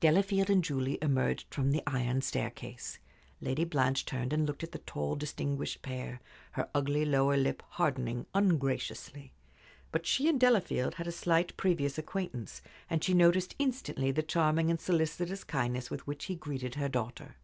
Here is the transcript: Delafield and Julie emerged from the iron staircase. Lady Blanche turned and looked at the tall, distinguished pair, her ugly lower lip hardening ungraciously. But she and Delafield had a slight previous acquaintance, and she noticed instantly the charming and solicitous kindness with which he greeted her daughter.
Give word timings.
Delafield 0.00 0.50
and 0.50 0.64
Julie 0.64 0.98
emerged 1.00 1.54
from 1.54 1.70
the 1.70 1.84
iron 1.86 2.22
staircase. 2.22 2.98
Lady 3.40 3.62
Blanche 3.62 4.04
turned 4.04 4.32
and 4.32 4.44
looked 4.44 4.64
at 4.64 4.72
the 4.72 4.80
tall, 4.80 5.14
distinguished 5.14 5.80
pair, 5.80 6.20
her 6.54 6.68
ugly 6.74 7.04
lower 7.04 7.36
lip 7.36 7.62
hardening 7.68 8.26
ungraciously. 8.34 9.32
But 9.92 10.06
she 10.06 10.28
and 10.28 10.40
Delafield 10.40 10.96
had 10.96 11.06
a 11.06 11.12
slight 11.12 11.56
previous 11.56 11.98
acquaintance, 11.98 12.62
and 12.90 13.04
she 13.04 13.14
noticed 13.14 13.54
instantly 13.60 14.10
the 14.10 14.24
charming 14.24 14.70
and 14.72 14.80
solicitous 14.80 15.44
kindness 15.44 15.88
with 15.88 16.04
which 16.04 16.24
he 16.24 16.34
greeted 16.34 16.74
her 16.74 16.88
daughter. 16.88 17.36